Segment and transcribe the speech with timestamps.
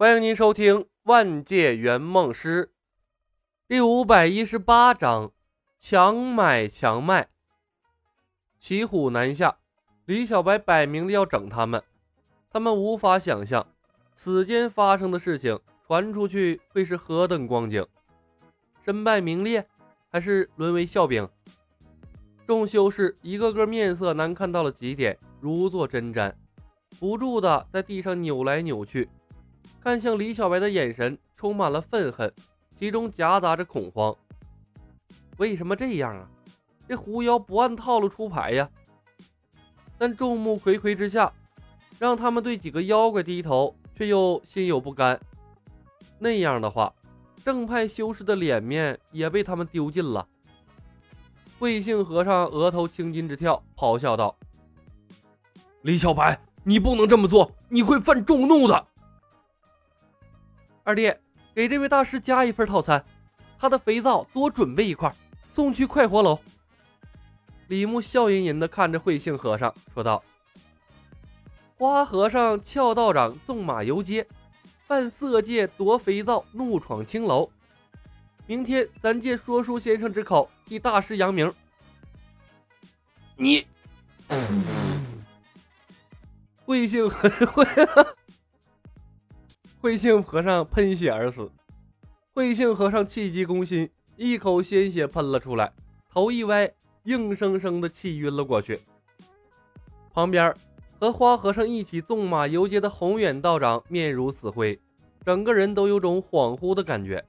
[0.00, 2.64] 欢迎您收听《万界圆梦师》
[3.68, 5.30] 第五百一十八章：
[5.78, 7.28] 强买强卖。
[8.58, 9.58] 骑虎难下，
[10.06, 11.82] 李小白摆明了要整他们。
[12.48, 13.66] 他们无法想象
[14.14, 17.86] 此间发生的事情传出去会是何等光景，
[18.82, 19.66] 身败名裂，
[20.08, 21.28] 还是沦为笑柄？
[22.46, 26.32] 众修士一个个面色难看到了极点，如坐针毡，
[26.98, 29.06] 不住的在地上扭来扭去。
[29.82, 32.30] 看向李小白的眼神充满了愤恨，
[32.78, 34.14] 其中夹杂着恐慌。
[35.38, 36.28] 为什么这样啊？
[36.86, 38.68] 这狐妖不按套路出牌呀！
[39.96, 41.32] 但众目睽睽之下，
[41.98, 45.18] 让他们对几个妖怪低头，却又心有不甘。
[46.18, 46.92] 那样的话，
[47.42, 50.26] 正派修士的脸面也被他们丢尽了。
[51.58, 54.36] 慧性和尚额头青筋直跳，咆哮道
[55.82, 58.86] ：“李小白，你不能这么做，你会犯众怒的。”
[60.90, 61.14] 二弟，
[61.54, 63.04] 给这位大师加一份套餐，
[63.56, 65.14] 他的肥皂多准备一块，
[65.52, 66.36] 送去快活楼。
[67.68, 70.20] 李牧笑吟吟地看着慧性和尚说道
[71.78, 74.26] ：“花和尚俏道长纵马游街，
[74.88, 77.48] 犯色戒夺肥皂，怒闯青楼。
[78.48, 81.54] 明天咱借说书先生之口替大师扬名。”
[83.36, 83.64] 你，
[86.66, 87.64] 慧性很会。
[89.82, 91.50] 慧性和尚喷血而死，
[92.34, 95.72] 慧性和尚气急攻心，一口鲜血喷了出来，
[96.12, 96.70] 头一歪，
[97.04, 98.78] 硬生生的气晕了过去。
[100.12, 100.54] 旁边
[100.98, 104.78] 和花和尚一起纵马游街的宏远道长面如死灰，
[105.24, 107.24] 整个人都有种恍惚的感觉。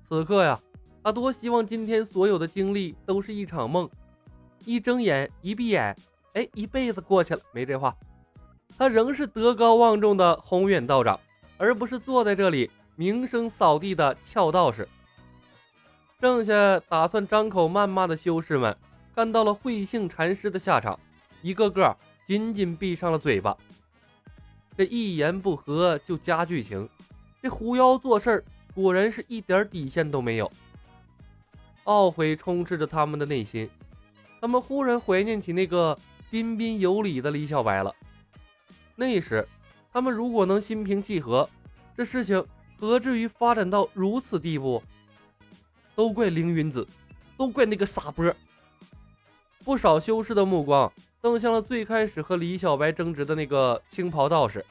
[0.00, 0.60] 此刻呀，
[1.02, 3.90] 他多希望今天所有的经历都是一场梦，
[4.64, 5.96] 一睁眼一闭眼，
[6.34, 7.92] 哎，一辈子过去了，没这话。
[8.78, 11.18] 他仍是德高望重的宏远道长。
[11.58, 14.88] 而不是坐在这里名声扫地的俏道士。
[16.20, 18.76] 剩下打算张口谩骂的修士们
[19.14, 20.98] 看到了慧性禅师的下场，
[21.42, 21.94] 一个个
[22.26, 23.56] 紧紧闭上了嘴巴。
[24.76, 26.88] 这一言不合就加剧情，
[27.42, 30.50] 这狐妖做事儿果然是一点底线都没有。
[31.84, 33.68] 懊悔充斥着他们的内心，
[34.40, 35.98] 他们忽然怀念起那个
[36.30, 37.94] 彬彬有礼的李小白了。
[38.94, 39.46] 那时。
[39.92, 41.48] 他们如果能心平气和，
[41.96, 42.44] 这事情
[42.78, 44.82] 何至于发展到如此地步？
[45.94, 46.86] 都怪凌云子，
[47.36, 48.32] 都怪那个傻波。
[49.64, 50.90] 不少修士的目光
[51.20, 54.64] 瞪向了最开始和李小白争执的那个青袍道士，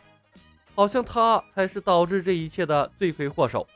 [0.73, 3.67] 好像他才是导致这一切的罪魁祸首。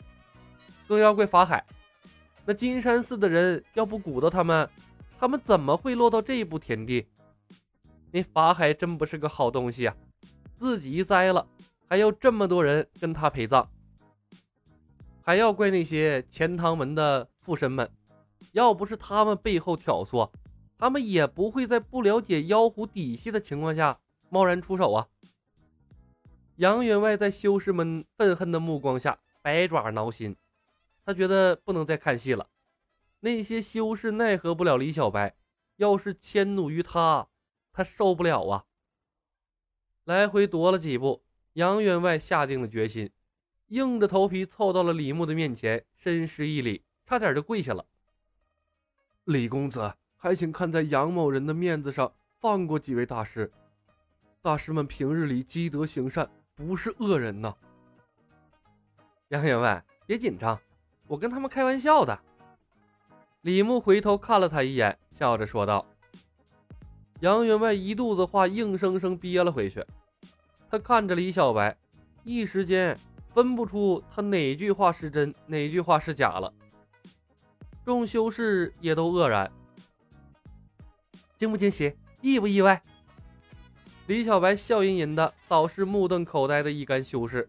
[0.88, 1.63] 更要怪法海，
[2.46, 4.69] 那金山寺的人要不鼓捣他们，
[5.19, 7.06] 他们怎么会落到这一步田地？
[8.12, 9.96] 那法海真不是个好东西啊！
[10.62, 11.48] 自己栽了，
[11.90, 13.68] 还要这么多人跟他陪葬，
[15.24, 17.90] 还要怪那些钱塘门的附身们，
[18.52, 20.30] 要不是他们背后挑唆，
[20.78, 25.08] 他们也不会在不了解妖狐底细的情况下贸然出手啊！
[26.58, 30.36] 杨员外在修士们愤恨的目光下，百爪挠心，
[31.04, 32.46] 他觉得不能再看戏了。
[33.22, 35.36] 那些修士奈何不了李小白，
[35.78, 37.28] 要是迁怒于他，
[37.74, 38.66] 他受不了啊！
[40.06, 41.24] 来回踱了几步，
[41.54, 43.12] 杨员外下定了决心，
[43.68, 47.86] 硬着头皮凑到了李牧的面前，深施一礼，差点就跪下了。
[49.26, 53.52] 李公子，还请看在杨某人的面子上放过几位大师。
[54.42, 57.56] 大师们平日里积德行善，不是恶人呐。
[59.28, 60.60] 杨员外，别紧张，
[61.08, 62.20] 我跟他们开玩笑的。
[63.42, 65.86] 李牧回头看了他一眼，笑着说道。
[67.22, 69.86] 杨员外一肚子话硬生生憋了回去，
[70.68, 71.78] 他看着李小白，
[72.24, 72.98] 一时间
[73.32, 76.52] 分不出他哪句话是真，哪句话是假了。
[77.86, 79.52] 众修士也都愕然，
[81.38, 82.82] 惊不惊喜，意不意外？
[84.08, 87.48] 李小白笑吟吟的扫视目瞪口呆的一干修士，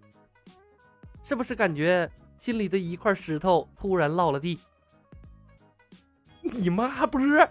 [1.25, 4.59] 是不是感觉心里的一块石头突然落了地？
[6.43, 7.49] 你妈不是！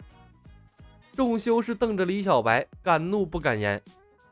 [1.15, 3.81] 众修士瞪着李小白，敢怒不敢言，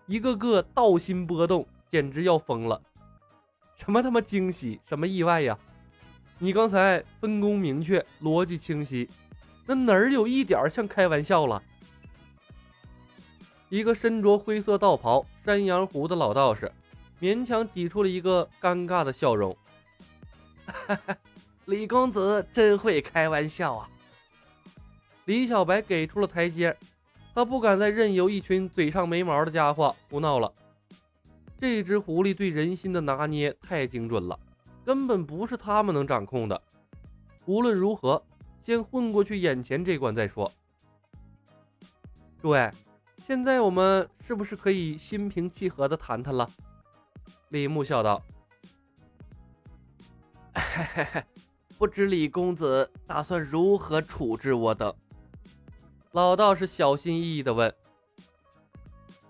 [0.05, 2.81] 一个个道心波动，简直要疯了。
[3.75, 5.57] 什么他妈惊喜，什么意外呀？
[6.37, 9.09] 你刚才分工明确，逻辑清晰，
[9.65, 11.61] 那哪儿有一点像开玩笑了？
[13.67, 16.71] 一个身着灰色道袍、山羊胡的老道士，
[17.19, 19.55] 勉强挤出了一个尴尬的笑容。
[20.65, 21.17] 哈哈，
[21.65, 23.89] 李公子真会开玩笑啊！
[25.29, 26.75] 李小白给出了台阶，
[27.35, 30.51] 他不敢再任由一群嘴上没毛的家伙胡闹了。
[31.59, 34.39] 这只狐狸对人心的拿捏太精准了，
[34.83, 36.59] 根本不是他们能掌控的。
[37.45, 38.19] 无论如何，
[38.59, 40.51] 先混过去眼前这关再说。
[42.41, 42.71] 诸位，
[43.23, 46.49] 现在我们是不是可以心平气和的谈谈了？
[47.49, 48.19] 李牧笑道：“，
[51.77, 54.91] 不知李公子打算如何处置我等？”
[56.11, 57.71] 老道士小心翼翼的问：“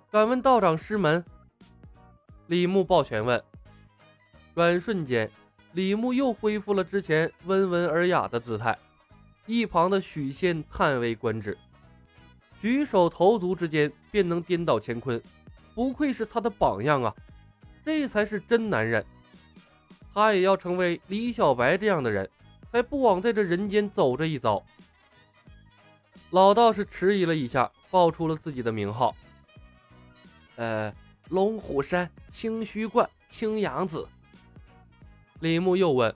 [0.10, 1.26] 敢问道长师门？”
[2.48, 3.44] 李牧抱拳问。
[4.56, 5.30] 转瞬间，
[5.74, 8.78] 李牧又恢复了之前温文尔雅的姿态。
[9.46, 11.58] 一旁的许仙叹为观止。
[12.62, 15.22] 举手投足之间便能颠倒乾坤，
[15.76, 17.14] 不愧是他的榜样啊！
[17.84, 19.06] 这才是真男人。
[20.14, 22.30] 他也要成为李小白这样的人，
[22.72, 24.64] 才不枉在这人间走这一遭。
[26.32, 29.16] 老道士迟疑了一下，报出了自己的名号
[30.58, 30.94] ：“呃，
[31.30, 34.08] 龙虎山清虚观青阳子。”
[35.42, 36.14] 李牧又问：“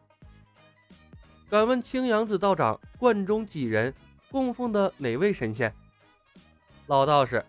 [1.49, 3.91] 敢问青阳子道长，观中几人？
[4.29, 5.73] 供奉的哪位神仙？”
[6.85, 7.43] 老道士，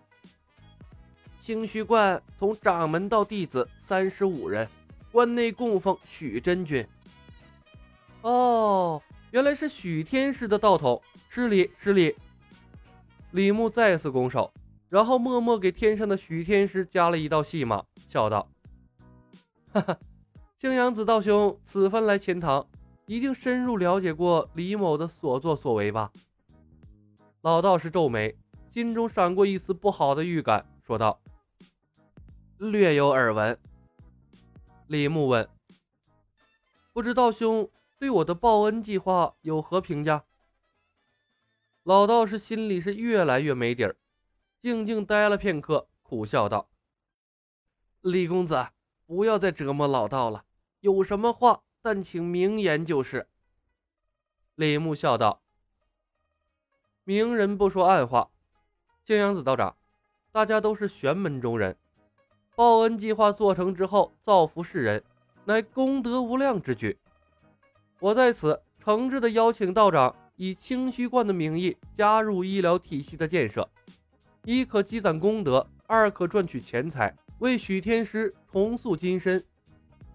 [1.39, 4.67] 清虚观从掌门到弟子三十五人，
[5.11, 6.87] 关内供奉许真君。
[8.21, 12.15] 哦，原来是许天师的道统，失礼失礼。
[13.35, 14.53] 李牧再次拱手，
[14.87, 18.49] 然后默默给天上的许天师加了一道戏码，笑道
[19.73, 19.97] ：“哈哈，
[20.57, 22.65] 青阳子道兄此番来钱塘，
[23.07, 26.13] 一定深入了解过李某的所作所为吧？”
[27.43, 28.33] 老道士皱眉。
[28.71, 31.19] 心中闪过一丝不好的预感，说道
[32.57, 33.57] ：“略有耳闻。”
[34.87, 35.45] 李牧问
[36.93, 40.23] ：“不知道兄对我的报恩计划有何评价？”
[41.85, 43.95] 老道士心里是越来越没底儿，
[44.59, 46.67] 静静待了片刻，苦笑道
[48.01, 48.69] ：“李公子，
[49.05, 50.45] 不要再折磨老道了，
[50.79, 53.27] 有什么话，但请明言就是。”
[54.55, 55.43] 李牧笑道
[57.05, 58.31] ：“明人不说暗话。”
[59.05, 59.77] 青阳子道长，
[60.31, 61.77] 大家都是玄门中人，
[62.55, 65.03] 报恩计划做成之后，造福世人，
[65.43, 66.97] 乃功德无量之举。
[67.99, 73.67] 我在此诚挚的邀请道长以清虚观的名义加入医疗体系的建设，
[74.43, 79.43] 一可积攒功德，二可赚取钱财，为许天师重塑金身，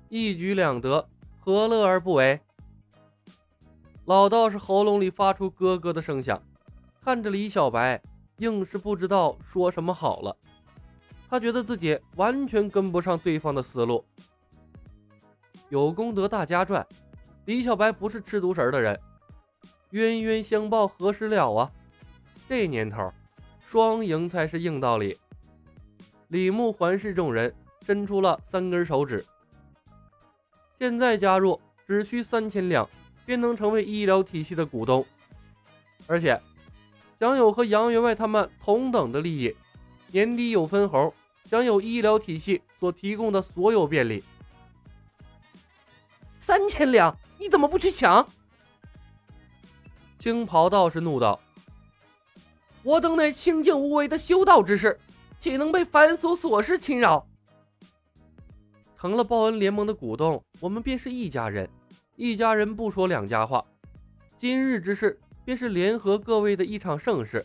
[0.08, 1.08] 一举两得，
[1.38, 2.40] 何乐而不为？
[4.06, 6.42] 老道士喉咙里发出咯咯的声响，
[7.02, 8.00] 看着李小白。
[8.38, 10.34] 硬是不知道说什么好了，
[11.28, 14.02] 他觉得自己完全跟不上对方的思路。
[15.68, 16.86] 有功德大家赚，
[17.44, 18.98] 李小白不是吃独食的人，
[19.90, 21.70] 冤冤相报何时了啊？
[22.48, 23.12] 这年头，
[23.64, 25.18] 双赢才是硬道理。
[26.28, 27.54] 李牧环视众人，
[27.86, 29.24] 伸出了三根手指。
[30.78, 32.88] 现在加入只需三千两，
[33.26, 35.04] 便能成为医疗体系的股东，
[36.06, 36.40] 而且。
[37.18, 39.54] 享有和杨员外他们同等的利益，
[40.10, 41.12] 年底有分红，
[41.44, 44.24] 享有医疗体系所提供的所有便利。
[46.38, 48.26] 三千两，你怎么不去抢？
[50.20, 51.40] 青袍道士怒道
[52.84, 54.96] ：“我等乃清净无为的修道之士，
[55.40, 57.26] 岂能被凡俗琐事侵扰？
[58.96, 61.68] 成了报恩联盟的股东，我们便是一家人，
[62.16, 63.64] 一家人不说两家话。
[64.38, 67.44] 今日之事。”便是联合各位的一场盛事，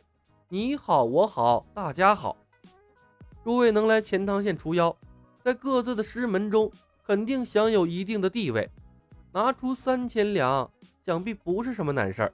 [0.50, 2.38] 你好我好大家好。
[3.44, 4.96] 诸位能来钱塘县除妖，
[5.42, 6.70] 在各自的师门中
[7.04, 8.70] 肯定享有一定的地位，
[9.32, 10.70] 拿出三千两，
[11.04, 12.34] 想必不是什么难事儿。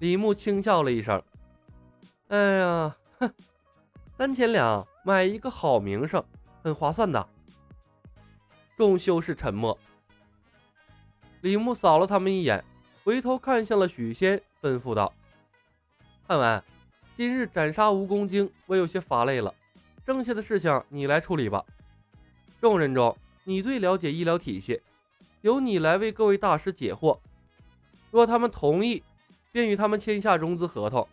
[0.00, 1.22] 李牧轻笑了一声
[2.28, 3.30] ：“哎呀，哼，
[4.16, 6.24] 三千两买一个好名声，
[6.62, 7.28] 很划算的。”
[8.78, 9.78] 众修士沉默。
[11.42, 12.64] 李牧扫了他们一眼。
[13.02, 15.12] 回头看向了许仙，吩咐道
[16.28, 16.62] ：“看完，
[17.16, 19.54] 今日斩杀蜈蚣精，我有些乏累了，
[20.06, 21.64] 剩下的事情你来处理吧。
[22.60, 24.80] 众人中，你最了解医疗体系，
[25.40, 27.18] 由你来为各位大师解惑。
[28.10, 29.02] 若他们同意，
[29.52, 31.06] 便与他们签下融资合同；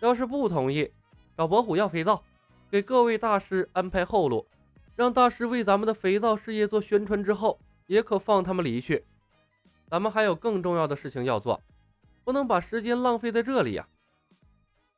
[0.00, 0.90] 要是不同意，
[1.36, 2.22] 找伯虎要肥皂，
[2.70, 4.46] 给各位大师安排后路，
[4.94, 9.04] 让大师为咱们的肥皂事业做宣传之后，也可放他们离去。”
[9.90, 11.62] 咱们还有更重要的事情要做，
[12.22, 13.88] 不能把时间浪费在这里呀！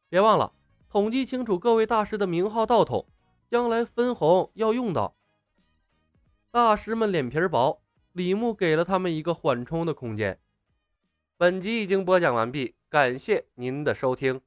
[0.08, 0.52] 别忘了
[0.88, 3.06] 统计清楚各位大师的名号道统，
[3.48, 5.14] 将来分红要用到。
[6.50, 10.40] 大师们脸皮薄，李牧给了他们一个缓冲的空间。
[11.40, 14.42] 本集已经播讲完毕，感谢您的收听。